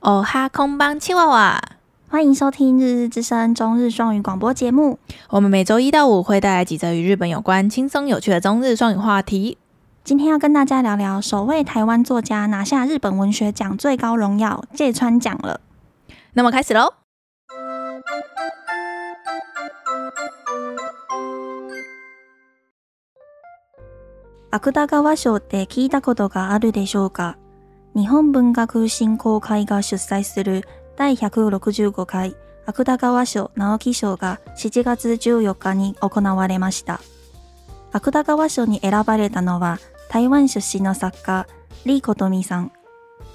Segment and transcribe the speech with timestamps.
[0.00, 1.60] 哦哈空邦七娃娃，
[2.08, 4.98] 欢迎收听《日日之声》中日双语广播节目。
[5.30, 9.58] 我们每周一到五会带来几则与日本有关、轻松有趣的中日双语话题。
[10.04, 15.60] 今天要跟大家聊聊首位台湾作家拿下日本文学奖最高荣耀芥川奖了。
[16.32, 16.94] 那么开始喽。
[24.50, 27.36] 芥川赏って闻いたことがあるでしょうか？
[27.97, 32.35] 日本文学振兴会が主催する第165回
[32.67, 37.01] 芥川赏直木赏が7月14日に行われました。
[37.91, 39.79] 芥川赏に选ばれたのは
[40.09, 41.47] 台湾出身の作家
[41.85, 42.71] 李琴美さん。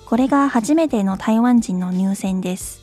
[0.07, 2.81] これが初めての台湾人の入选です。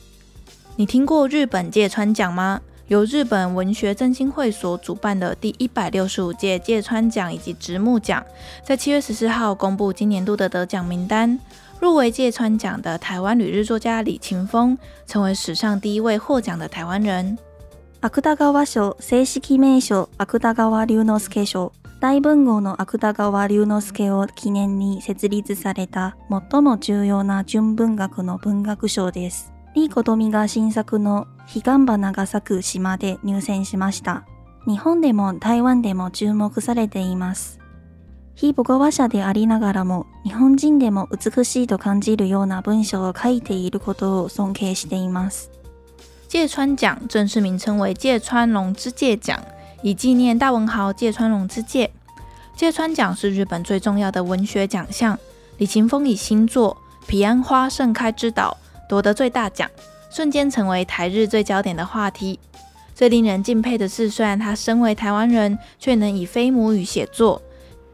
[0.75, 2.59] 你听过日本芥川奖吗？
[2.89, 8.25] 由日本文学振兴会所主办的第一百六十五届芥川奖以及直木奖，
[8.65, 11.39] 在七月十四号公布今年度的得奖名单。
[11.79, 17.37] 入围芥川奖的台湾旅日作家李琴峰，成为史上第一位获奖的台湾人。
[18.01, 26.17] 芥川赏正式名称芥川龙之介赏，大文豪の芥川龙之介を记念に设立された
[26.51, 29.53] 最も重要な纯文学の文学赏です。
[29.73, 34.25] 李琴美が新作の彼岸花が咲く岛で入选しました。
[34.67, 37.58] 日本でも台湾でも注目されています。
[38.38, 45.50] 非母语话者でありながらも、日本人でも美しいと感じるような文章を书いていることを尊敬しています。
[46.28, 49.38] 芥川奖正式名称为芥川龙之介奖，
[49.82, 51.90] 以纪念大文豪芥川龙之介。
[52.56, 55.18] 芥川奖是日本最重要的文学奖项。
[55.58, 58.56] 李琴峰以新作《彼岸花盛开之岛》
[58.88, 59.70] 夺得最大奖，
[60.10, 62.40] 瞬间成为台日最焦点的话题。
[62.96, 67.40] 最令人敬佩的是，虽然他身为台湾人，却能以非母语写作。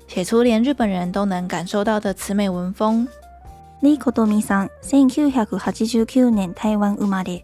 [0.08, 3.08] 写出连日本人都能感受到的慈美文风。
[3.82, 7.44] 李琴美さん、1989年台湾生まれ。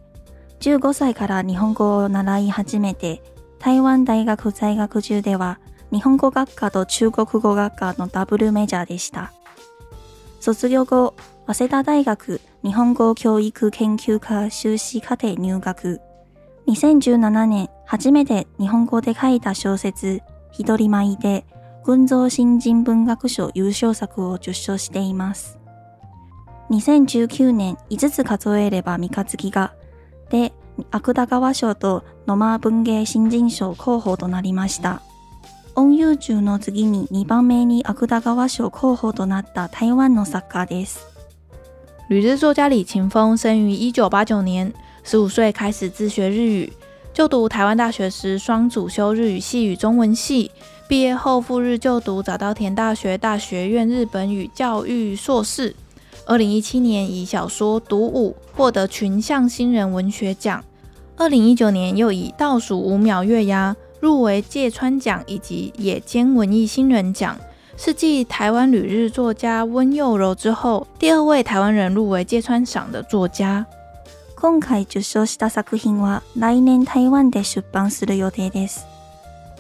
[0.60, 3.22] 15歳から日本语を习い始めて、
[3.60, 5.60] 台湾大学在学中では
[5.92, 9.32] 日本语学科と中国语学科のダブルメジャーでした。
[10.40, 11.14] 卒业后、
[11.48, 16.00] 早稲田大学日本语教育研究科修士课程入学。
[16.68, 20.22] 2017年、初めて日本语で书いた小说、
[20.52, 21.44] ひとり舞で、
[21.84, 25.58] 群像新人文学赏优胜作を受赏しています。
[26.70, 29.74] 2019年、5つ数えれば三日月が、
[30.30, 30.54] で、
[30.92, 35.02] 芥川赏と野间文芸新人赏候补となりました。
[35.76, 41.08] 翁友忠の次に2番目に芥川赏候补となった台湾の作家です。
[42.10, 46.74] 旅日作家李琴峰生于一九八九年，十五岁开始自学日语，
[47.14, 50.52] 就读台湾大学时双主修日语系与中文系。
[50.91, 55.75] 毕业后赴日就读早稻田大学大学院日本语教育硕士。
[56.27, 60.65] 二零一七年以小说《独舞》获得群像新人文学奖。
[61.17, 67.37] 二零一九年又以《倒数五秒月牙》入围芥川奖以及野间文艺新人奖，
[67.77, 73.65] 是继台湾旅日作家温佑柔之后第二位台湾人入围芥川赏的作家。
[74.35, 78.81] 今回受赏した作品は来年台湾で出版する予定です。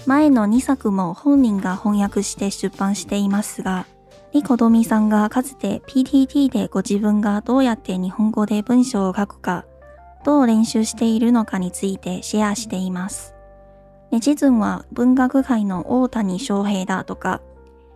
[0.07, 3.85] 前の2作も本人が翻訳して出版していますが、
[4.33, 9.65] 李琴美さんがかつて PTT でご自分がどうやって日本语で文章を书くか、
[10.23, 13.35] どう练习しているのかについてシェアしています。
[14.11, 17.41] ネチズンは文学界の大谷翔平だとか、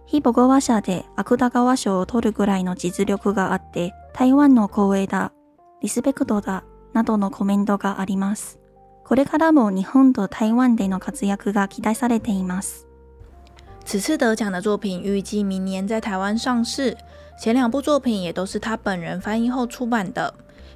[0.05, 5.33] 非母语话者で芥川赏を取るぐらいの実力があって、台湾の光栄だ、
[5.81, 8.59] リスペクトだ、などのコメントがあります。
[9.04, 12.87] これからも日本と台湾での活跃が期待されています。
[13.84, 16.97] 此次得奖的作品预计明年在台湾上市，
[17.41, 20.32] 前两部作品也都是他本人翻译后出版的。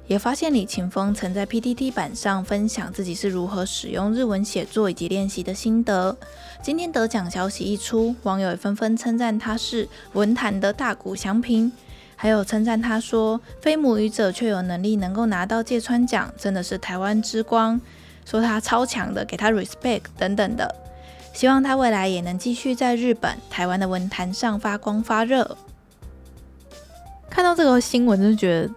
[0.07, 6.15] 也发现李琴峰曾在 PTT 版上分享自己是如何使用日文写作以及练习的心得。
[6.61, 11.71] 今天得奖消息一出，网友也纷纷称赞他是文坛的大谷翔平，
[12.15, 17.81] 还有称赞他说非母语者却有能力能够拿到芥川奖，真的是台湾之光。
[18.30, 20.72] 说他超强的，给他 respect 等等的，
[21.32, 25.56] 希望他未来也能继续在日本、台湾的文坛上发光发热。
[27.28, 28.70] 看到这个新闻，就觉得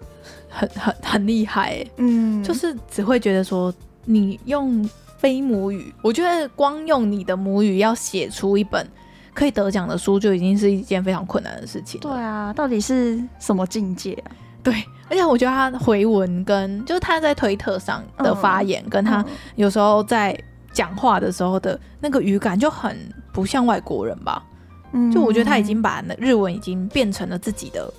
[0.50, 3.72] 很 很很厉害，嗯，就是只会觉得说
[4.06, 4.90] 你用
[5.20, 8.88] 非母语，我觉得光用你的母语要写出一本
[9.34, 12.00] 可以得奖的书，就已经是一件非常困难的事情。
[12.02, 14.32] 对啊，到底是什么境界啊？
[14.64, 14.84] 对，
[15.14, 19.24] 而且我觉得他回文跟就是他在推特上的发言，跟他
[19.56, 20.36] 有时候在
[20.72, 22.98] 讲话的时候的那个语感就很
[23.32, 24.44] 不像外国人吧。
[24.92, 27.94] 嗯，就我觉得他已经把日文已经变成了自己的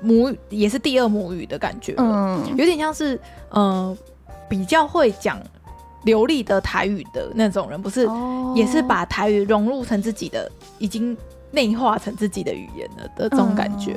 [0.00, 3.16] 母语也是第二母语的感觉，嗯，有点像是
[3.50, 3.96] 呃
[4.48, 5.40] 比较会讲
[6.02, 10.50] 流利的台语的那种人，不是，哦、也是把台语融入成自己的，
[10.80, 11.16] 已经
[11.52, 13.94] 内化成自己的语言了的这种感觉，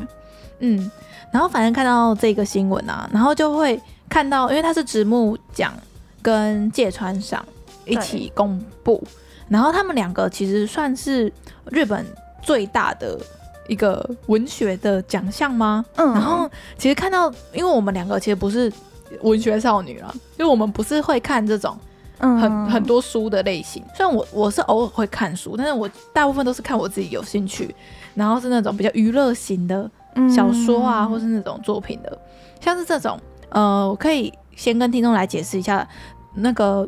[0.59, 0.91] 嗯，嗯，
[1.35, 3.77] 然后反正看到这个新闻啊，然后就会
[4.07, 5.73] 看到，因为他是直木奖
[6.21, 7.45] 跟芥川赏
[7.83, 9.03] 一起公布，
[9.49, 11.29] 然后他们两个其实算是
[11.69, 12.05] 日本
[12.41, 13.19] 最大的。
[13.67, 15.83] 一个文学的奖项吗？
[15.95, 16.47] 嗯，然后
[16.77, 18.71] 其实看到，因为我们两个其实不是
[19.23, 21.75] 文学少女啊，因为我们不是会看这种
[22.19, 23.83] 很、嗯、很多书的类型。
[23.95, 27.75] 虽然我我是偶尔会看书，但是我大部分都是看我自己有兴趣，
[28.13, 29.89] 然后是那种比较娱乐型的
[30.33, 32.17] 小说啊，或是那种作品的，
[32.59, 33.19] 像是这种。
[33.49, 35.87] 呃，我可以先跟听众来解释一下
[36.33, 36.87] 那个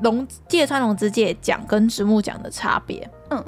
[0.00, 3.08] 龙芥川龙之介奖跟直木奖的差别。
[3.30, 3.42] 嗯。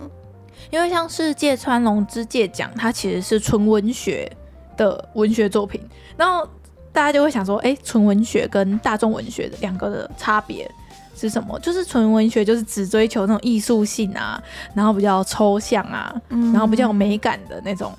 [0.71, 4.31] 因为像是芥川龙之介奖，它其实是纯文学
[4.77, 5.81] 的文学作品，
[6.17, 6.49] 然后
[6.91, 10.69] 大家就会想说，哎，纯文学跟大众文学的两个的差别
[11.15, 11.59] 是什么？
[11.61, 14.43] 就是纯文学就是只追求那种艺术性啊，
[14.75, 17.93] 然后比较抽象啊，然后比较有美感的那种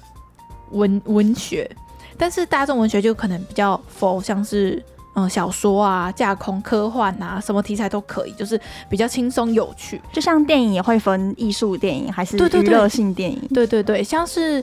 [0.75, 1.69] 文文学，
[2.17, 4.81] 但是大众文学就可能比较否，像是。
[5.17, 10.01] 嗯，小说啊，架空科幻啊，什么题材都可以，就是比较轻松有趣。
[10.11, 13.41] 就像电影也会分艺术电影还是娱乐性电影。
[13.53, 14.61] 对对对，像是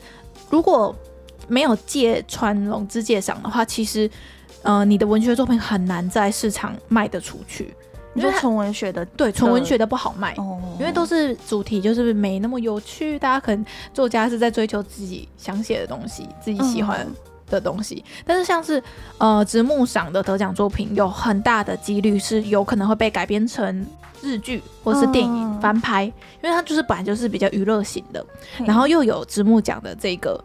[0.51, 0.95] 如果
[1.49, 4.11] 没有借川龙之介赏的话，其实
[4.61, 7.75] 呃，你的文学作品很难在市场卖得出去。
[8.15, 13.65] 你说纯文学的，对，纯文学的不好卖，哦、因为都是主题就是没那么有趣，大家可能
[13.95, 17.01] 作家是在追求自己想写的东西，自己喜欢。
[17.01, 17.15] 嗯。
[17.53, 18.83] 的东西，但是像是
[19.19, 23.87] 呃直木赏的得奖作品，有很大的几率是有可能会被改编成
[24.23, 26.13] 日剧或是电影翻拍，嗯、
[26.45, 28.25] 因为它就是本来就是比较娱乐型的，
[28.65, 30.43] 然后又有直木奖的这个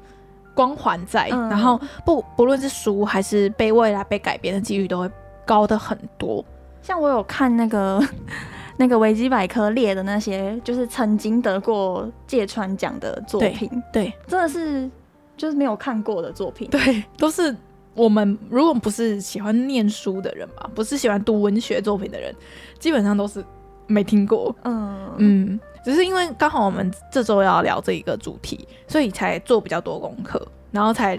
[0.54, 5.10] 光环在，嗯、然后不不论是书还是被未来被改编的几率都会
[5.46, 6.44] 高的很多。
[6.88, 8.02] 像我有看那个
[8.78, 14.90] 那个维基百科列的那些，就是曾经得过芥川奖的作品，对，对真的是。
[15.36, 17.56] 就是没有看过的作品，对，都是
[17.94, 22.34] 我们如果不是喜欢念书的人吧，不是喜欢读文学作品的人，
[22.80, 23.46] 基本上都是
[23.86, 24.56] 没听过。
[24.64, 31.16] 嗯嗯，只是因为刚好我们这周要聊这一个主题，所以才做比较多功课，然后才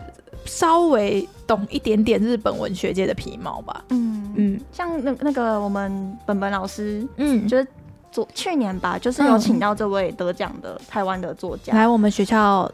[0.49, 3.85] 稍微懂一点点日本文学界的皮毛吧。
[3.91, 7.67] 嗯嗯，嗯像那那个我们本本老师，嗯，就是
[8.11, 12.71] 昨去年吧，就是有请到这位得奖的台湾的作家、嗯、来我们学校。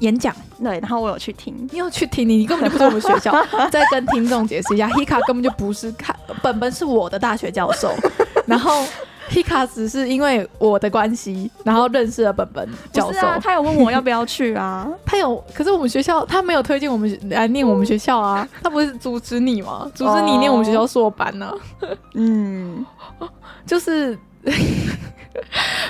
[0.00, 2.28] 演讲对，然后我有去听，你有去听？
[2.28, 3.32] 你你根本就不是我们学校。
[3.70, 7.94] 再跟听众解释一下，Hika 根本就不是看本本是我的大学教授，
[8.44, 8.84] 然后
[9.30, 13.26] Hika 只是因为我的关系，然后认识了本本教授。
[13.26, 14.88] 啊、他有问我要不要去啊？
[15.04, 19.90] 他有，可是我们学校他没有推荐我们来念我们学校啊， 他不是阻止你吗？
[19.94, 21.88] 阻止你念我们学校硕班呢、啊？
[22.14, 22.84] 嗯，
[23.66, 24.18] 就是。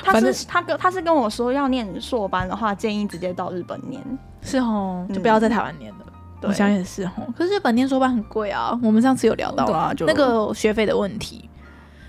[0.02, 4.00] 他是他跟他是跟我说，要念硕班的话，建议直接到日本念。
[4.40, 5.98] 是哦，就不要在台湾念了。
[6.40, 8.78] 嗯、我想也是哦，可是日本念硕班很贵啊。
[8.82, 11.50] 我们上次有聊到啊，那个学费的问题。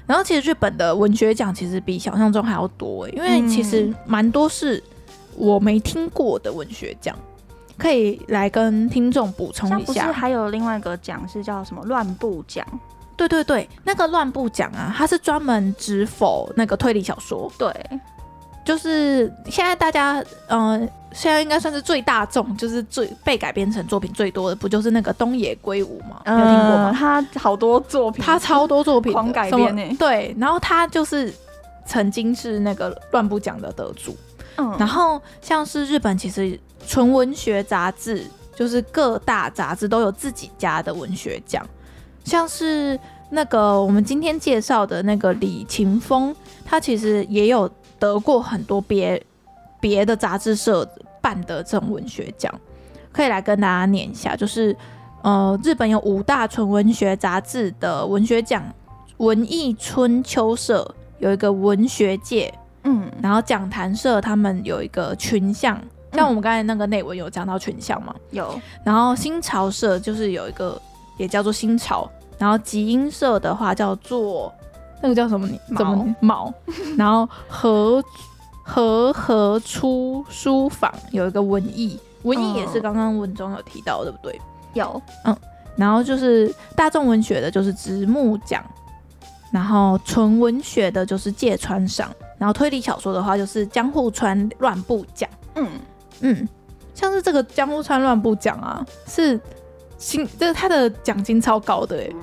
[0.07, 4.81] 然后其实日本的文学奖其实比想象中还要多，因为其实蛮多是
[5.35, 7.15] 我没听过的文学奖，
[7.77, 9.85] 可以来跟听众补充一下。
[9.85, 12.65] 不是还有另外一个奖是叫什么乱步奖？
[13.17, 17.51] 对对对，那个乱步奖啊，它是专门只否那个推理小说。
[17.57, 17.73] 对，
[18.65, 26.19] 就是现在大家，嗯、呃，现在应该算是最大众，就是最被改编成作品最多的，不就是那个东野圭吾吗？
[26.25, 26.91] 有听过吗？
[26.91, 29.95] 他好多作品，他超多作品狂改编呢。
[29.99, 31.31] 对，然后他就是
[31.85, 34.17] 曾经是那个乱步奖的得主。
[34.57, 41.63] 嗯，然后像是日本，其实纯文学杂志，就是各大杂志都有自己家的文学奖。
[42.23, 47.69] 像是那个我们今天介绍的那个李勤峰，他其实也有
[47.99, 49.21] 得过很多别
[49.79, 50.87] 别的杂志社
[51.21, 52.53] 办的这种文学奖，
[53.11, 54.75] 可以来跟大家念一下，就是
[55.21, 58.63] 呃，日本有五大纯文学杂志的文学奖，
[59.17, 65.81] 文艺春秋社有一个文学界，嗯，然后讲坛社他们有一个群像，
[66.13, 68.15] 像我们刚才那个内文有讲到群像嘛？
[68.31, 70.81] 有，然后新潮社就是有一个。
[71.17, 74.53] 也叫做新潮，然后集英社的话叫做
[75.01, 75.47] 那个叫什么？
[75.47, 76.53] 你怎么毛？
[76.97, 78.03] 然后和
[78.63, 84.39] 和和出书房有一个文艺，文艺也是刚刚文中有提到，对不对？
[84.73, 85.37] 有，嗯，
[85.75, 88.63] 然后就是大众文学的，就是直木奖，
[89.51, 95.29] 然后纯文学的，就是芥川赏，然后推理小说的话，就是江户川乱步奖。
[95.55, 95.69] 嗯
[96.21, 96.49] 嗯，
[96.93, 99.39] 像是这个江户川乱步奖啊，是
[99.97, 102.15] 新，这个他的奖金超高的哎、欸，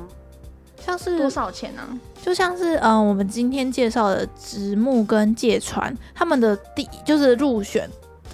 [0.85, 1.89] 像是多少钱呢、啊？
[2.23, 7.87] 就像是嗯、呃，我们今天介绍的直木跟芥川他们的第就是入选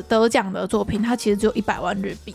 [0.07, 2.35] 得奖的作品，它其实只有一百万日币。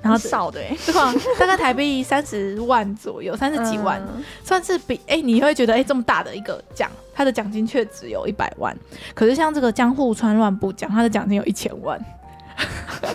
[0.00, 1.14] 然后少的哎，对吧？
[1.38, 8.76] 大概台币 三十万左右，三十几万，嗯、算是比哎、欸，你会觉得哎、欸，这么大的一个奖，它的奖金却只有一百万。
[9.14, 12.04] 可是像这个江户川乱步奖，它的奖金有一千万，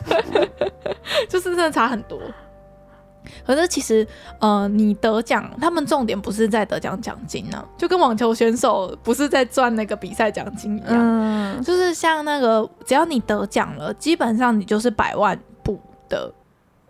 [1.28, 2.22] 就是真的差很多。
[3.46, 4.06] 可是其实
[4.40, 15.80] 呃，你得奖，他们重点不是在得奖奖金呢、啊，就跟网球选手不是在赚那个比赛奖金一样，嗯、就是像那个只要你得奖了，基本上你就是百万部
[16.10, 16.34] 的。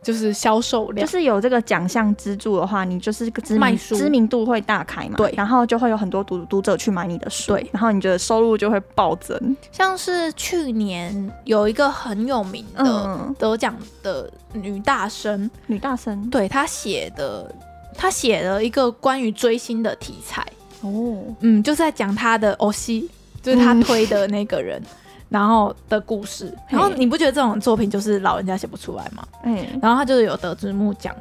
[0.07, 5.15] 就是销售量，就是有这个奖项资助的话，你就是个知名知名度会大开嘛。
[5.17, 7.51] 对，然后就会有很多读读者去买你的书。
[7.53, 9.37] 对，然后你的收入就会暴增。
[9.69, 17.53] 像是去年有一个很有名的得奖的女大生，嗯、女大生，对她写的，
[17.93, 20.41] 她写了一个关于追星的题材。
[20.83, 23.09] 哦，嗯，就是在讲她的欧西，
[23.41, 24.81] 就是她推的那个人。
[24.81, 24.87] 嗯
[25.29, 29.27] 然后的故事，然后你不觉得这种作品就是老人家写不出来吗？
[29.43, 31.15] 嗯，然后他就是有得知木奖，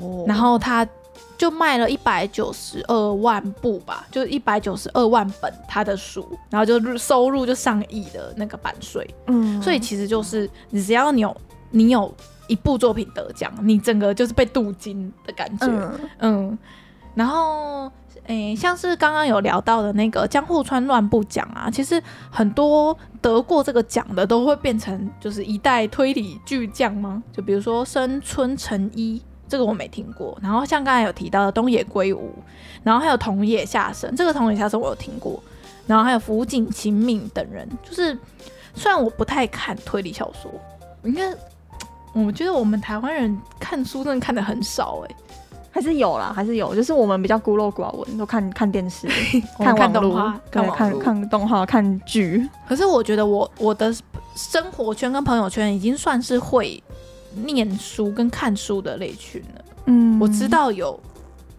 [0.00, 0.86] 哦，然后他
[1.38, 11.36] 就卖了一百九十二万部吧，就一百九十二万本他的书，然后就收入就上亿的那个版税，嗯，所以其实就是你只要你有
[11.70, 12.12] 你有
[12.48, 16.58] 一部作品得奖，你整个就是被镀金的感觉，嗯，嗯，
[17.14, 17.90] 然后。
[18.26, 22.00] 诶、像是刚刚有聊到的那个江户川乱步奖啊，其实
[22.30, 27.22] 很多得过这个奖的都会变成就是一代推理巨匠吗？
[27.32, 30.38] 就比如说深村成一，这个我没听过。
[30.40, 32.32] 然后像刚才有提到的东野圭吾，
[32.84, 35.42] 然后还有桐野下生，这个桐野下生我有听过。
[35.86, 38.16] 然后还有福井晴敏等人，就是
[38.74, 40.48] 虽然我不太看推理小说，
[41.02, 41.34] 应该
[42.14, 45.16] 我觉得我们台湾人看书真的看得很少诶、
[45.70, 49.06] 还是有啦，还是有，就是我们比较孤陋寡闻，都看看电视、
[49.58, 52.48] 看网络、看看看动画、看剧。
[52.68, 53.94] 可是我觉得我我的
[54.34, 56.82] 生活圈跟朋友圈已经算是会
[57.34, 59.64] 念书跟看书的类群了。
[59.86, 60.98] 嗯，我知道有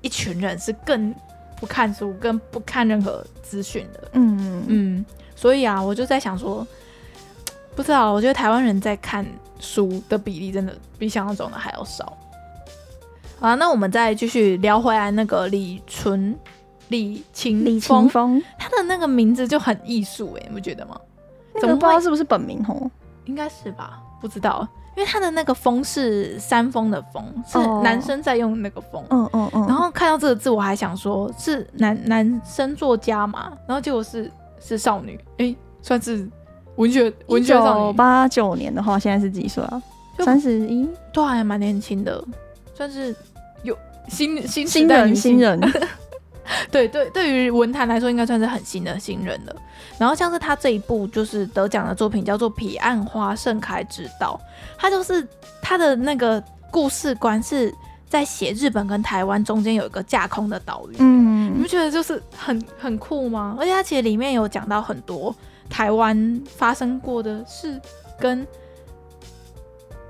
[0.01, 1.13] 一群人是更
[1.59, 4.09] 不看书、跟不看任何资讯的。
[4.13, 6.67] 嗯嗯，所以啊，我就在想说，
[7.75, 9.25] 不知道，我觉得台湾人在看
[9.59, 12.17] 书的比例真的比想象中的还要少。
[13.41, 16.37] 好，那我们再继续聊回来那个李纯、
[16.89, 20.95] 李清、李琴峰，他的那个名字就很艺术哎，你不觉得吗？
[21.59, 22.89] 怎么不知道是不是本名哦？
[23.25, 29.03] 应该是吧，不知道，因为他的那个风是山峰的峰，是男生在用那个峰。
[29.09, 29.65] 嗯嗯嗯。
[29.65, 36.29] 然后看到这个字，我还想说是男男生作家嘛，然后结果是是少女，哎、欸，算是
[36.75, 37.97] 文学文学少女。
[37.97, 39.81] 八九年的话，现在是几岁啊？
[40.19, 42.23] 三十一，都还蛮年轻的，
[42.75, 43.15] 算是。
[44.05, 45.59] 有新新新人新人，
[46.71, 49.55] 对对，对于文坛来说，应该算是很新的新人了。
[49.97, 54.39] 然后像是他这一部就是得奖的作品，叫做《彼岸花盛开之道》，
[54.79, 55.27] 他就是
[55.61, 57.73] 他的那个故事观是
[58.09, 60.95] 在写日本跟台湾中间有一个架空的岛屿。
[60.99, 63.55] 嗯，你不觉得就是很很酷吗？
[63.59, 65.35] 而且他其实里面有讲到很多
[65.69, 67.79] 台湾发生过的事
[68.19, 68.45] 跟。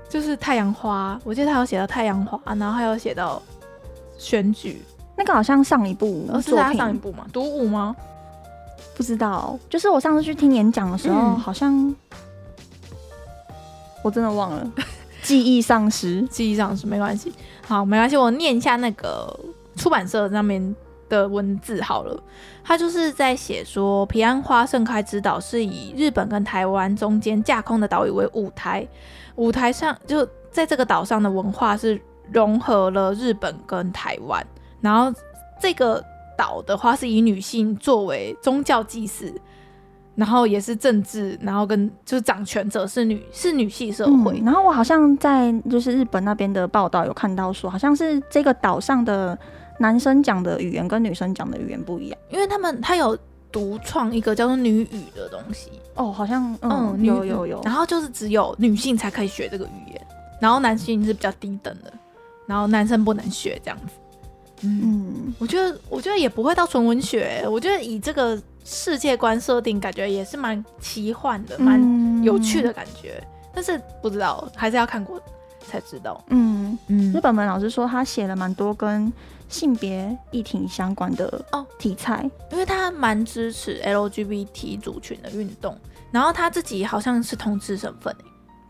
[0.08, 3.40] 就是太阳花，我记得他有写到太阳花，然后还有写到
[4.22, 4.80] 选举，
[5.16, 7.26] 那个好像上一部，哦，是他上一部吗？
[7.32, 7.94] 独舞吗？
[8.96, 11.94] 不知道，就是我上次去听演讲的时候，嗯、好像
[14.02, 14.70] 我真的忘了，
[15.22, 17.32] 记忆丧失，记忆丧失没关系，
[17.66, 19.38] 好，没关系，我念一下那个
[19.76, 20.74] 出版社上面
[21.08, 22.22] 的文字好了，
[22.62, 28.86] 他就是在写说，平安花盛开之岛是以日本跟台湾中间架空的岛屿为舞台。
[29.36, 31.98] 舞台上就在这个岛上的文化是
[32.32, 34.44] 融合了日本跟台湾，
[34.80, 35.12] 然后
[35.60, 36.02] 这个
[36.36, 39.32] 岛的话是以女性作为宗教祭祀，
[40.14, 44.40] 然后也是政治，然后跟就是掌权者是女是女系社会。
[44.40, 49.38] 嗯，然后我好像在就是日本那边的报道有看到说，好像是这个岛上的
[49.78, 53.16] 男生讲的语言跟女生讲的语言不一样，因为他们他有
[53.50, 55.70] 独创一个叫做女语的东西。
[55.94, 60.06] 哦，好像嗯，嗯有有有，然后就是只有女性才可以学这个语言，
[60.40, 61.92] 然后男性是比较低等的，
[62.46, 63.92] 然后男生不能学这样子。
[64.64, 73.20] 嗯，我觉得我觉得也不会到纯文学，我觉得以这个世界观设定，感觉也是蛮奇幻的，蛮有趣的感觉。
[73.20, 75.20] 嗯、但是不知道，还是要看过
[75.66, 76.22] 才知道。
[76.28, 76.78] 嗯。
[76.86, 79.12] 嗯，日本文老师说他写了蛮多跟
[79.48, 81.66] 性别议题相关的哦。
[81.78, 85.76] 题材，因为他蛮支持 LGBT 族群的运动，
[86.10, 88.14] 然后他自己好像是同志身份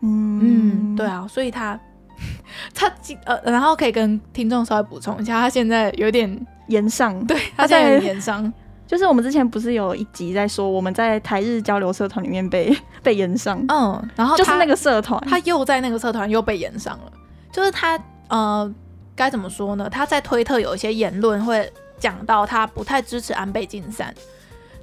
[0.01, 1.79] 嗯，对啊，所以他
[2.73, 2.91] 他
[3.25, 8.51] 呃，然后可以跟听众稍微补充一下，他现在有点炎上，对，他现在有点炎上。
[8.85, 17.11] 就是我们之前不是有一集在说，我们在台日交流社团里面被 被炎上，嗯，然后就是那个社团，他又在那个社团又被炎上了。
[17.51, 18.71] 就是他呃，
[19.15, 19.89] 该怎么说呢？
[19.89, 24.13] 他在推特有一些言论会讲到他不太支持安倍晋三，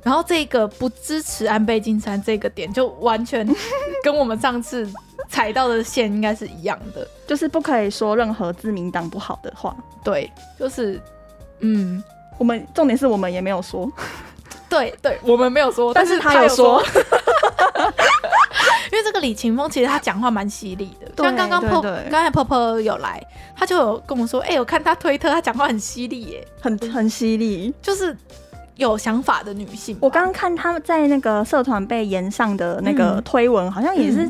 [0.02, 3.46] 然后这个不支持安倍晋三这个点就完全
[4.02, 4.88] 跟我们上次
[5.28, 9.74] 踩到的线应该是一样的，就是不可以说任何自民党不好的话。
[10.04, 11.00] 对，就是
[11.60, 12.02] 嗯。
[12.38, 13.86] 我们重点是我们也没有说，
[14.66, 16.82] 对对，我们没有说，但是他有说，
[18.90, 23.22] 因为这个李勤峰其实他讲话蛮犀利的，像刚刚泼刚才泼泼有来，
[23.54, 28.16] 他就有跟我说，哎、欸，我看他推特，他讲话很犀利耶，很很犀利，就是
[28.76, 29.96] 有想法的女性。
[30.00, 34.28] 我刚刚看他们在那个社团被延上的那个推文，嗯、好像也是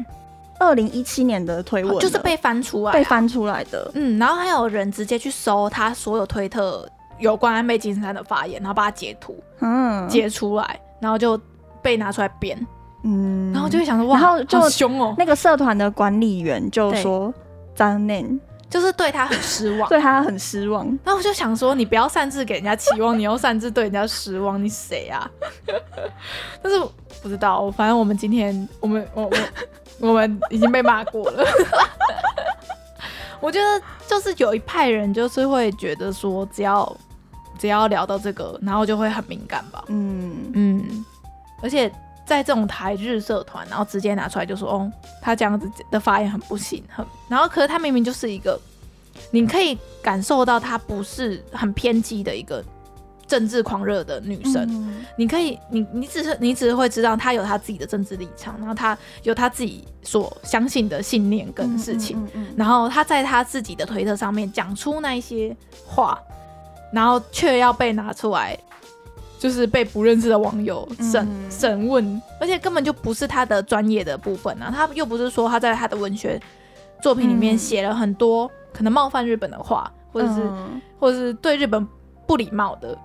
[0.59, 3.90] 二零一七年的推文，就是被翻出来、啊，被翻出来的。
[3.94, 6.88] 嗯，然后还有人直接去搜他所有推特。
[7.18, 11.38] 有关安倍晋三的发言，然后把它截图，嗯，截出来，然后就
[11.82, 12.59] 被拿出来编，
[13.04, 15.14] 嗯，然后就会想说，哇，然后就好凶哦。
[15.18, 17.30] 那个社团的管理员就说，
[17.75, 20.86] 张念，就是对他很失望，对他很失望。
[21.04, 25.28] 然后我就想说，你不要擅自给人家期望，你又擅自对人家失望，你谁啊？
[26.62, 26.78] 但是
[27.20, 29.38] 不知道，反正我们今天，我们我我
[30.08, 31.44] 我们已经被骂过了。
[33.40, 36.96] 我觉得就是有一派人就是会觉得说，只要。
[37.58, 39.84] 只要聊到这个，然后就会很敏感吧。
[39.88, 41.04] 嗯嗯，
[41.62, 41.92] 而且
[42.30, 47.04] 在这种台日社团，然后直接拿出来就说，哦，他这样子的发言很不行，很。
[47.28, 48.56] 然后，可是他明明就是一个，
[49.32, 52.64] 你可以感受到他不是很偏激的一个
[53.26, 54.64] 政治狂热的女生。
[54.70, 62.16] 嗯、你可以，你你只是你只是会知道他有他自己的政治立场，然后他有他自己所相信的信念跟事情，
[62.56, 66.16] 然后他在他自己的推特上面讲出那一些话。
[66.92, 68.58] 然后却要被拿出来，
[69.40, 74.71] 就是被不认识的网友审审、嗯、问，而且根本就不是他的专业的部分啊！
[74.71, 76.38] 他又不是说他在他的文学
[77.02, 81.88] 作品里面写了很多可能冒犯日本的话，或者是、嗯、或者是对日本
[82.26, 82.99] 不礼貌的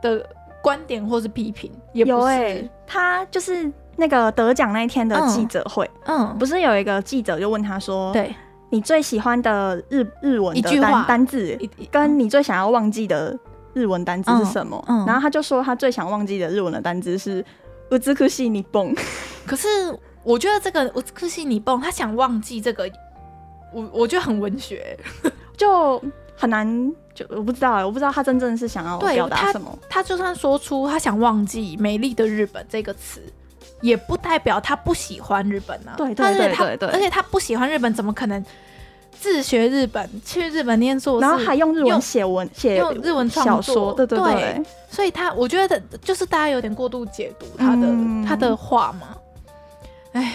[0.00, 0.24] 的
[0.62, 2.16] 观点，或是批评，也不是。
[2.16, 8.32] 有欸、他就是那个得奖那一天的记者会，嗯，嗯不是有一个记者就问他说，对。
[8.72, 11.58] 你最喜欢的日日文的单一句话单字，
[11.90, 13.36] 跟你最想要忘记的
[13.73, 14.83] 日文单字是什么？
[14.87, 17.43] 嗯嗯、然后他就说他最想忘记的日文的单字是“
[17.89, 18.95] 美しい日本”。
[19.45, 19.67] 可是
[20.23, 22.89] 我觉得这个“美しい日本”，他想忘记这个，
[23.73, 24.97] 我我觉得很文学，
[25.57, 26.01] 就
[26.35, 30.01] 很难，就我不知道哎，我不知道他真正是想要表达什么他。
[30.01, 33.21] 他就算说出他想忘记“美丽的日本”这个词。
[33.81, 38.43] 也不代表他不喜欢日本啊，对对对对对，而且他不喜欢日本，怎么可能
[39.20, 49.08] 自学日本去日本念书，然后还用日文写文写用日文小说，对对对，对，所以他我觉得就是大家有点过度解读他的、嗯、他的话嘛，
[50.12, 50.34] 哎，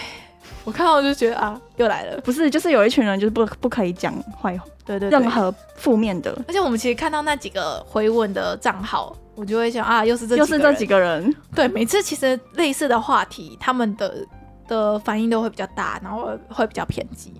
[0.64, 9.14] 我看到我就觉得啊，又来了，不是，就是有一群人就是不不可以讲坏话，对，对对，任何负面的，而且我们其实看到那几个回文的账号。
[9.38, 14.26] 我就会想啊，又是这又是这几个人，对，每次其实类似的话题，他们的
[14.66, 17.34] 的反应都会比较大，然后会比较偏激，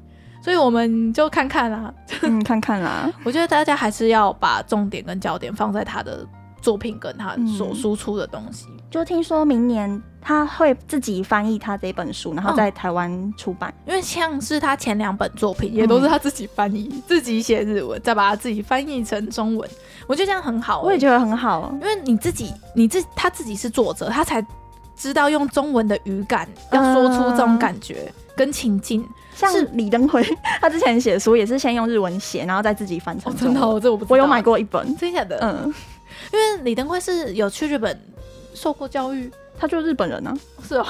[0.47, 3.13] 所以我们就看看啦，嗯， 看看啦。
[3.25, 6.25] 我觉得大家还是要把重点跟焦点放在他的
[6.63, 8.67] 作品跟他所输出的东西。
[8.71, 10.01] 嗯，就听说明年。
[10.29, 13.73] 他会自己翻译他这本书，然后在台湾出版。
[13.85, 19.71] 嗯，因为像是他前两本作品也都是他自己翻译，嗯、自己写日文，再把它自己翻译成中文。
[20.09, 24.45] 我觉得这样很好，欸，我也觉得很好，因为你自己，你自他自己是作者，他才
[24.97, 29.09] 知道用中文的语感要说出这种感觉跟情境。
[29.37, 30.20] 像李登辉，
[30.61, 35.38] 他之前写书也是先用日文写，然后再自己翻成真的，哦，这我不知道，我有买过一本，真的假的？
[35.42, 35.72] 嗯，
[36.33, 37.96] 因为李登辉是有去日本
[38.55, 39.31] 受过教育。
[39.59, 40.37] 他就是日本人呢？
[40.68, 40.87] 是哦，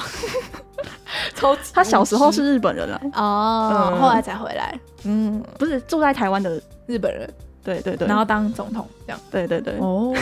[1.33, 1.61] 超级。
[1.73, 4.77] 他小时候是日本人啊，哦，后来才回来。
[5.05, 7.33] 嗯，不是住在台湾的日本人，
[7.63, 10.13] 对对对，然后当总统这样，对对对，哦，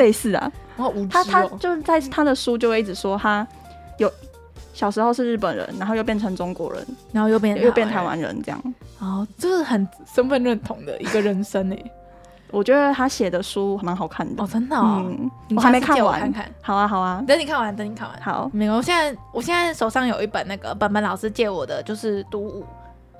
[0.00, 0.50] 类似啊。
[1.08, 3.46] 他他就是在他的书就会一直说他
[3.98, 4.12] 有
[4.72, 8.74] 小时候是日本人，然后又变成中国人，然后又变又变台湾人这样。
[8.98, 11.92] 哦，这是很身份认同的一个 人生诶。
[12.50, 16.50] 我觉得他写的书蛮好看的哦，真的哦，嗯，我还没看完，看看。
[16.60, 18.20] 好啊，好啊，等你看完，等你看完。
[18.20, 22.66] 好，没有，我现在我现在手上有一本那个本本老师借我的，就是读五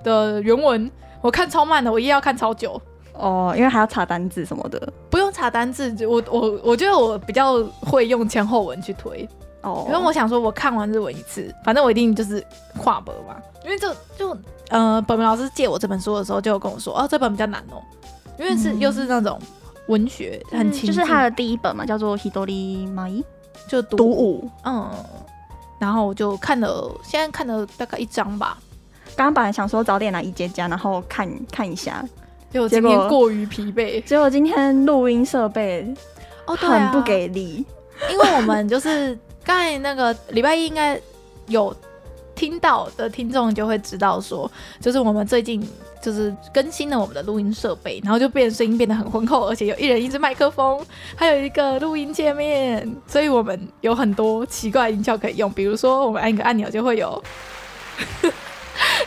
[0.04, 0.90] 的原文，
[1.22, 2.78] 我看超慢的，我一要看超久
[3.14, 4.92] 哦，因为还要查单字什么的。
[5.08, 9.26] 不用查单字，我我我觉得我比较会用前后文去推
[9.62, 12.44] 哦，因为我想说，我看完日文一次，反正我一定就是
[12.78, 13.36] 跨本嘛。
[13.64, 14.36] 因为就就
[14.70, 17.80] 呃，本本老师借我这本书的时候，就有跟我说，哦，这本比较难哦，
[18.38, 19.38] 因为是、嗯、又是那种
[19.86, 23.10] 文学，很轻，就是他的第一本嘛，叫做《Hidori Mai》，
[23.68, 24.90] 就读五，嗯。
[25.78, 28.56] 然后我就看了，现在看了大概一章吧。
[29.16, 32.04] 刚刚本来想说早点来一阶家，然后看看一下，
[32.52, 35.92] 结果今天过于疲惫，结果今天录音设备
[36.46, 37.66] 哦很不给力，
[38.12, 41.00] 因为我们就是刚才那个礼拜一应该
[41.46, 41.74] 有
[42.34, 44.50] 听到的听众就会知道说，
[44.80, 45.66] 就是我们最近
[46.02, 50.84] 就是更新了我们的录音设备，然后就变声音变得很浑厚，而且有一人一支麦克风，
[51.16, 57.22] 还有一个录音界面，所以我们有很多奇怪的音效可以用，比如说我们按一个按钮就会有。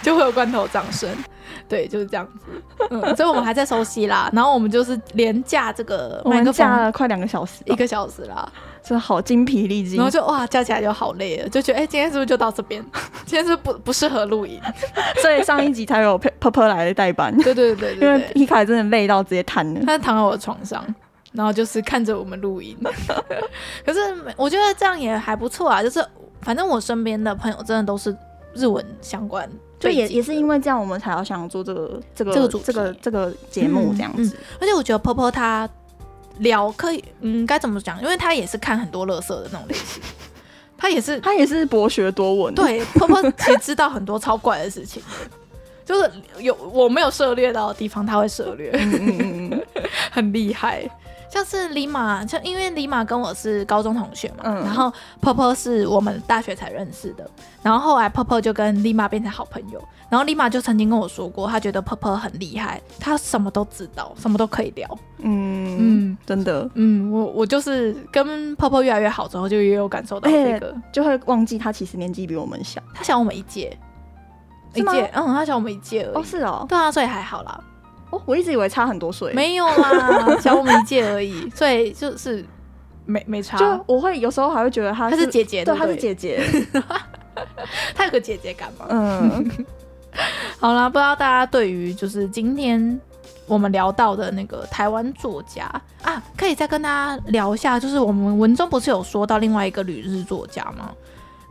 [0.02, 1.10] 就会有罐头掌声，
[1.68, 2.62] 对，就是这样子。
[2.92, 4.30] 嗯，所以我们还在熟悉啦。
[4.32, 8.50] 然后我们就是连架这个麦克风，架了快两个小时，一个小时啦，
[8.86, 9.96] 真的好精疲力尽。
[9.96, 12.84] 然后就哇，加起来就好累了，就觉得哎、欸，今天是不是就到这边？
[13.26, 14.62] 今天是不是不不适合录音，
[15.22, 17.36] 所以上一集才有 Purple 来的代班。
[17.38, 20.86] 对对对，因为皮卡真的累到直接瘫了，他躺在我的床上，
[21.32, 22.78] 然后就是看着我们录音。
[23.84, 24.00] 可是
[24.38, 26.06] 我觉得这样也还不错啊，就是
[26.42, 28.16] 反正我身边的朋友真的都是
[28.54, 29.50] 日文相关。
[29.78, 34.24] 就也也是因为这样，我们才要想做这个这个这个这个这个节目这样子。
[34.24, 35.70] 嗯嗯、而且我觉得 Popo 他
[36.40, 38.02] 聊可以，嗯，该怎么讲？
[38.02, 40.02] 因为他也是看很多乐色的那种类型，
[40.78, 42.54] 他也是 他也是博学多闻。
[42.56, 45.02] 对，Popo 其实知道很多超怪的事情，
[45.86, 49.66] 就是有我没有涉猎到的地方，他会涉猎，嗯嗯嗯
[50.12, 50.90] 很厉害。
[51.30, 57.30] 像是李马，就因为李马跟我是高中同学嘛，嗯、然后 Popo 是我们大学才认识的，
[57.62, 64.88] 然后后来 Popo 就跟李马变成好朋友，然后李马就曾经跟我说过，他觉得 Popo 很厉害，他什么都知道，什么都可以聊。
[65.20, 73.78] 嗯嗯，真的，嗯，我我就是跟 Popo 越来越好之后，就也有感受到这个，就会忘记他其实年纪比我们小，他小我们一届，
[74.74, 76.16] 一届，嗯，他小我们一届而已。
[76.16, 77.60] 哦，是哦，对啊，所以还好啦。
[78.16, 82.46] 哦，我一直以为差很多岁，没有啦， 小我们一届而已，所以就是
[83.06, 83.58] 没没差。
[83.58, 86.42] 就我会有时候还会觉得她是，是姐姐，对，她是姐姐，
[87.94, 88.86] 她有个姐姐感嘛。
[88.90, 89.52] 嗯，
[90.60, 93.00] 好啦，不知道大家对于就是今天
[93.48, 95.70] 我们聊到的那个台湾作家
[96.04, 100.92] 啊，可以再跟大家聊一下，就是我们文中不是有说到另外一个旅日作家吗？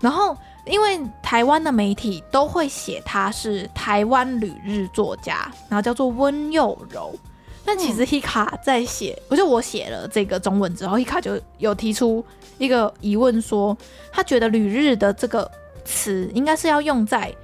[0.00, 0.37] 然后。
[0.66, 7.14] 因为台湾的媒体都会写他是台湾旅日作家，然后叫做温佑柔。
[7.64, 12.24] 但其实 Hika 在写，不是我写了这个中文之后，Hika 就有提出
[12.59, 13.77] 一个疑问，说
[14.12, 15.50] 他觉得旅日的这个
[15.85, 17.35] 词应该是要用在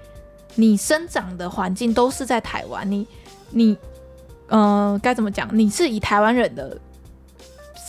[0.55, 3.07] 你生长的环境都是在台湾，你
[3.51, 3.77] 你
[4.49, 5.49] 嗯该怎么讲？
[5.53, 6.79] 你是以台湾人的。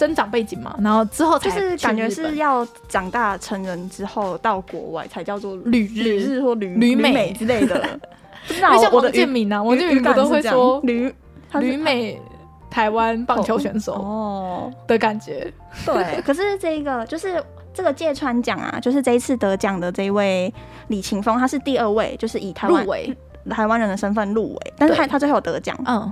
[0.02, 8.00] 生长背景嘛，然后之后才就是感觉是要长大成人之后到国外才叫做旅日，旅日或旅旅美，美 之类的。
[8.48, 11.14] 不知道我的建民啊，我的语都会说旅
[11.60, 12.20] 旅美
[12.68, 15.54] 台湾棒球选手哦的感觉。
[15.86, 17.40] 对， 可是这个就是
[17.72, 20.52] 这个芥川奖啊，就是这一次得奖的这一位
[20.88, 23.16] 李勤峰，他是第二位，就是以台湾围
[23.52, 26.12] 台湾人的身份入围，但是他他最后有得奖，嗯。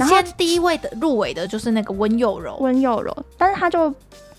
[0.00, 3.94] 然后第一位的入围的就是那个温佑柔，温佑柔，但是他就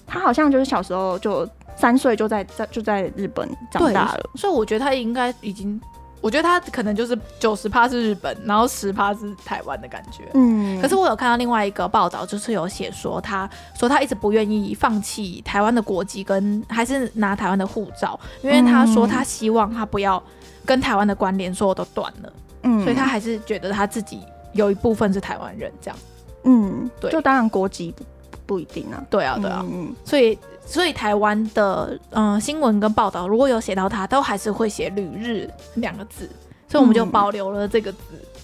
[0.05, 1.47] 他好像就是小时候就
[1.77, 5.79] 三岁就在在就在日本长大了，所以我觉得他应该已经，
[6.19, 10.29] 我觉得他可能就是九十趴是日本，然后十趴是台湾的感觉。
[10.33, 20.21] 嗯，可是我有看到另外一个报道，就是有写说他说他一直不愿意放弃台湾的国籍，跟还是拿台湾的护照，因为他说他希望他不要
[20.65, 22.33] 跟台湾的关联，说我都断了。
[22.63, 24.19] 嗯，所以他还是觉得他自己。
[24.53, 25.97] 有一部分是台湾人，这样，
[26.43, 28.03] 嗯，对，就当然国籍不
[28.45, 36.29] 不一定啊，对啊，对啊，嗯，所以所以台湾的嗯、呃、新闻跟报道如果有写到他，都还是会写旅日两个字，
[36.67, 37.99] 所以我们就保留了这个字，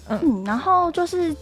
[0.08, 1.36] 嗯，嗯，然后就是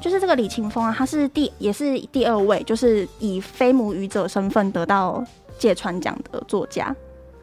[0.00, 5.24] 就是这个李琴峰啊，他是第也是第二位，就是以非母语者身份得到
[5.58, 6.94] 芥川奖的作家，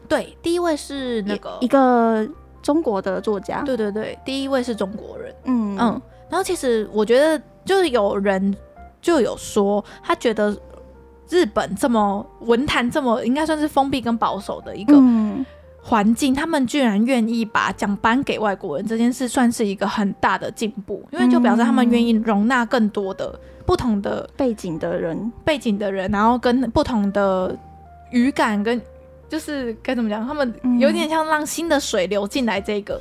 [0.08, 2.28] 对，第一位是那个一个
[2.62, 6.02] 中国的作家，对对对，第一位是中国人，嗯嗯。
[6.28, 8.54] 然后其实我觉得，就是有人
[9.00, 10.56] 就有说，他觉得
[11.28, 15.00] 日本这么文坛这么应该算是封闭跟保守的一个
[15.80, 27.56] 环境，嗯、他们居然愿意把奖颁给外国人，这件事算是一个很大的进步，因为就表示他们愿意容纳更多的不同的背景的人，背景的人，然后跟不同的
[28.10, 28.80] 语感跟
[29.28, 33.00] 就是该怎么讲，他们有点像让新的水流进来这个。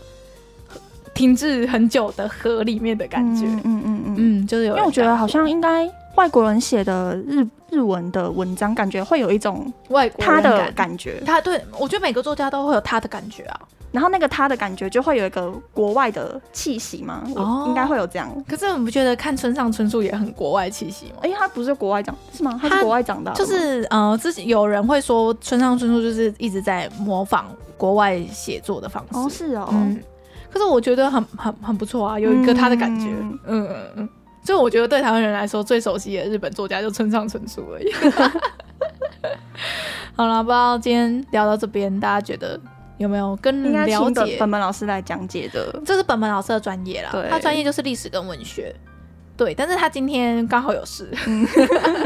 [1.15, 11.19] 停滞很久的河里面的感觉，嗯嗯嗯嗯，嗯，就是有，因为我觉得好像应该外国人写的日日文的文章，感觉会有一种外国他的感觉。
[11.25, 13.61] 他对我觉得每个作家都会有他的感觉啊。
[13.91, 18.29] 然后那个他的感觉就会有一个国外的气息嘛，哦，应该会有这样。
[18.45, 21.19] 可是我们不觉得看村上春树也很国外气息吗？
[21.21, 22.59] 哎，他不是国外长是吗？
[22.61, 27.45] 他是国外长大，就是呃，自己有人会说村上春树就是一直在模仿
[27.77, 29.17] 国外写作的方式。
[29.17, 29.69] 哦，是哦。
[29.71, 30.03] 嗯。
[30.55, 33.07] 可是我觉得很很很不错啊，有一个他的感觉。
[33.43, 34.09] 嗯嗯嗯。
[34.41, 37.91] 就我觉得对台湾人来说最熟悉的日本作家就村上春树而已。
[40.15, 42.57] 好了，不知道今天聊到这边，大家觉得？
[42.97, 45.77] 有没有更了解本本老师来讲解的？
[45.85, 48.73] 这是本本老师的专业啦，他专业就是历史跟文学。
[49.37, 51.47] 对，但是他今天刚好有事，嗯、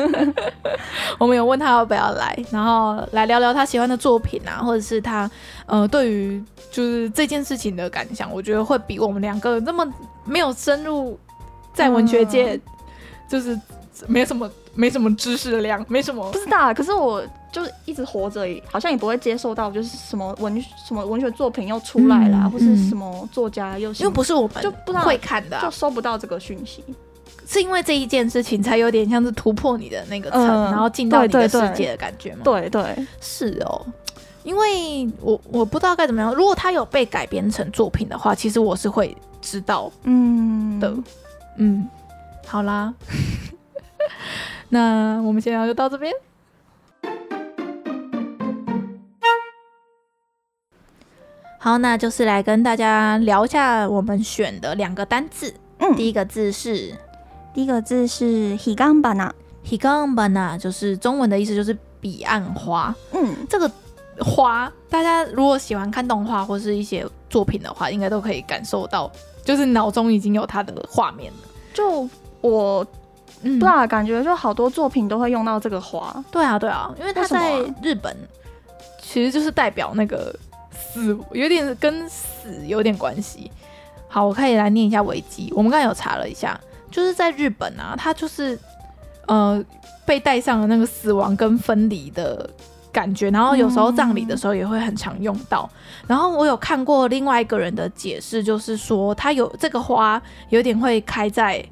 [1.20, 5.30] 我们有问他要不要来，然后来聊聊他喜欢的作品啊，或者是他
[5.66, 9.88] 呃对于就是这件事情的感想，我觉得会比我们两个这么
[10.26, 11.20] 没有深入
[11.74, 12.62] 在文学界，嗯、
[13.28, 13.60] 就是
[14.08, 16.74] 没什么没什么知识量，没什么不知道。
[16.74, 17.24] 可是我。
[17.52, 26.84] 就是一直活着，好像也不会接受到，就是什么文什么文学作品又出来了，嗯、或是什么作家又因为不是我们就不知道会看的、啊，就收不到这个讯息，
[27.52, 32.42] 是因为这一件事情才有点像是突破你的那个层，嗯、然后进到你的世界的感觉吗？
[32.44, 32.84] 对，对。
[32.84, 33.84] 对，是哦，
[34.44, 40.80] 因为我我不知道该怎么样，如果他有被改编成作品的话，其实我是会知道嗯。
[40.80, 40.94] 的，
[41.58, 41.90] 嗯，
[42.46, 42.94] 好啦，
[44.70, 46.14] 那我们现在就到这边。
[51.58, 55.52] 好，那就是来跟大家聊一下我们选的两个单字。
[55.80, 56.96] 嗯，第一个字是，
[57.54, 59.34] 第一个字是彼岸花。
[59.64, 62.94] 彼岸花就是中文的意思，就是彼岸花。
[63.14, 63.70] 嗯，这个
[64.20, 69.12] 花，大家如果喜欢看动画或是一些作品的话，应该都可以感受到，
[69.44, 71.38] 就是脑中已经有它的画面了。
[71.74, 72.08] 就
[72.42, 72.86] 我，
[73.42, 76.24] 嗯，不知道，感觉就好多作品都会用到这个花。
[76.32, 78.16] 对啊，对啊，因为它在日本，
[79.02, 80.34] 其实就是代表那个。
[80.92, 83.52] 死有点跟死有点关系。
[84.08, 85.52] 好，我可以来念一下维基。
[85.56, 88.58] 我们刚才有查了一下，就是在日本啊，他就是
[89.28, 89.64] 呃
[90.06, 92.50] 被带上了那个死亡跟分离的
[92.92, 95.70] 感觉，然后有时候葬礼的时候也会很常用到。
[95.74, 101.64] 嗯、然后我有看过另外一个人的解释，就是说他有这个花有点会开在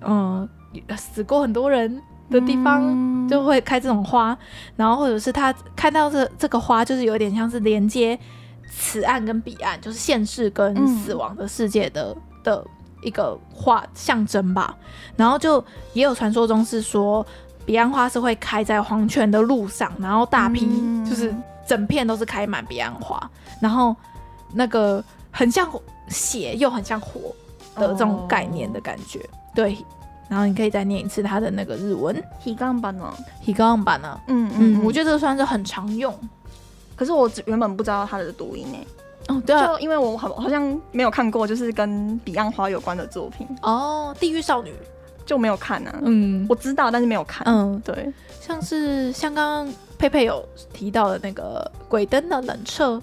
[0.00, 0.48] 嗯、
[0.88, 2.00] 呃、死过很多人
[2.30, 4.32] 的地方，就会开这种花。
[4.32, 4.38] 嗯、
[4.76, 8.18] 然后或者是他看到这这个花，就是有点像是连接。
[8.68, 12.66] 此岸跟彼岸，就是现世跟死亡的世界的、嗯、的
[13.02, 14.76] 一个画象征吧。
[15.16, 17.24] 然后就也有传说中是说，
[17.64, 20.66] 彼岸花是会开在黄泉的路上，然后大批
[21.08, 21.34] 就是
[21.66, 23.30] 整片都是开满彼岸花，
[23.60, 23.94] 然后
[24.52, 25.68] 那个很像
[26.08, 27.34] 血又很像火
[27.74, 29.18] 的这种概念的感觉。
[29.18, 29.76] 哦、对，
[30.28, 32.14] 然后你可以再念一次它的那个日文。
[32.44, 33.14] 彼岸花呢？
[33.44, 34.20] 彼岸花呢？
[34.28, 36.14] 嗯嗯，我觉得这个算是很常用。
[36.94, 38.78] 可是我原本不知道它的读音呢。
[39.28, 43.46] 哦，对啊，就因为我好好像没有看过，就是跟彼岸花有关的作品。
[43.62, 44.72] 哦，地狱少女
[45.24, 45.98] 就没有看啊。
[46.02, 47.42] 嗯，我知道，但是没有看。
[47.46, 53.00] 嗯，对，像是像刚刚佩佩有提到的那个鬼灯的冷彻，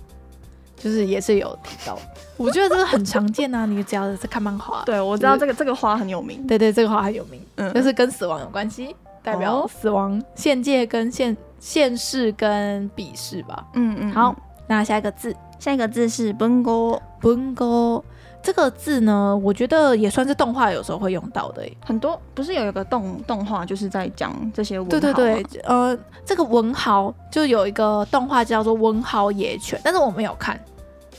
[0.77, 1.97] 就是也是有提到。
[2.37, 6.45] 我觉得这个很常见啊，你只要是看漫画，对，我知道这个这个花很有名。
[6.47, 11.35] 对对，这个花很有名，嗯，就是跟死亡有关系，代表死亡现界跟现。
[11.65, 14.35] 现世跟彼世吧，嗯嗯，好，
[14.67, 18.03] 那下一个字，下一个字是文豪，文豪
[18.41, 30.59] 这个字呢，我觉得也算是动画有时候会用到的，很多不是有一个动动画就是在讲这些文豪，对对对，呃，这个文豪就有一个动画叫做《文豪野犬》，但是我没有看，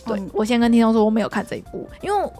[0.04, 2.30] 对、嗯、我先跟听众说我没有看这一部，因为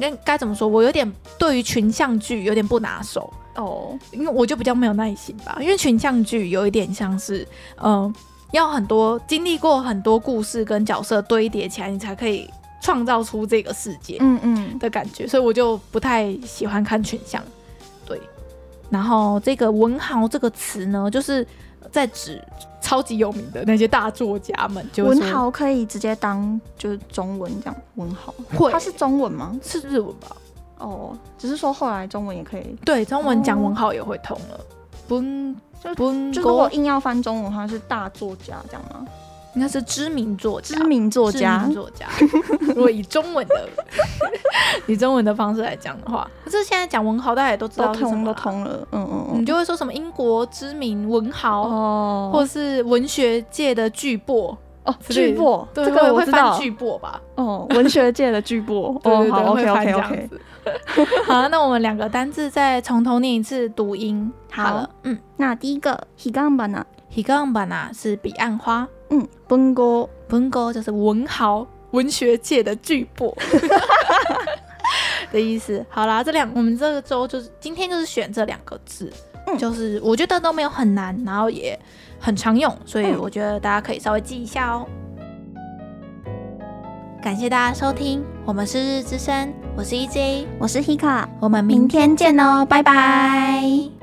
[0.00, 3.32] 该该怎么说，我有点对于群像剧有点不拿手。
[3.54, 7.46] 哦，因为我就比较没有耐心吧，因为群像剧有一点像是，
[7.76, 8.14] 嗯、呃，
[8.52, 12.48] 要很多经历过很多故事跟角色堆叠起来，你才可以
[12.80, 17.42] 创造出这个世界，嗯嗯的感觉，所以我就不太喜欢看群像。
[18.06, 18.20] 对，
[18.90, 21.46] 然后这个文豪这个词呢，就是
[21.90, 22.42] 在指
[22.80, 24.86] 超级有名的那些大作家们。
[24.92, 29.58] 就文豪可以直接当就是中文这样，文豪，会它是中文吗？
[29.62, 30.36] 是日文吧？
[30.78, 34.60] 哦，只是说后来中文也可以，对，中文讲文豪也会通了。
[35.08, 39.06] 文就就如果硬要翻中文的话，是大作家这样吗？
[39.54, 42.06] 应该是知名作家，知名作家，知名作家。
[42.74, 43.68] 如果以中文的
[44.88, 48.88] 以中文的方式来讲的话，可是现在讲文豪，大家也都知道都通都通了。
[48.92, 54.56] 嗯嗯嗯，你就会说什么英国知名文豪哦，或是文学界的巨擘。
[54.84, 57.20] 哦，巨擘，这个我知道，巨擘吧？
[57.36, 58.98] 哦，文学界的巨擘。
[59.04, 60.30] 哦，好，OK OK OK。
[61.26, 64.32] 好，那我们两个单字再从头念一次读音。
[64.52, 64.74] 好。
[64.76, 73.34] 了，嗯，那第一个彼岸花，彼岸花是彼岸花，嗯，文豪，文豪就是文豪，文学界的巨擘。
[75.32, 75.84] 的意思。
[75.88, 79.10] 好啦，这两我们这个周就是今天就是选这两个字，
[79.46, 81.78] 嗯，就是我觉得都没有很难，然后也
[82.20, 84.86] 很常用，所以我觉得大家可以稍微记一下哦。
[87.22, 94.01] 感谢大家收听，我们是日日之声，我是 EJ，我是 Hika，我们明天见哦，拜拜。